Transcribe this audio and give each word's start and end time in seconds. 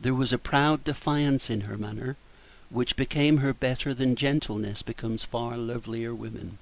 There 0.00 0.16
was 0.16 0.32
a 0.32 0.36
proud 0.36 0.82
defiance 0.82 1.48
in 1.48 1.60
her 1.60 1.78
manner, 1.78 2.16
which 2.70 2.96
became 2.96 3.36
her 3.36 3.54
better 3.54 3.94
than 3.94 4.16
gentleness 4.16 4.82
becomes 4.82 5.22
far 5.22 5.56
lovelier 5.56 6.12
women. 6.12 6.58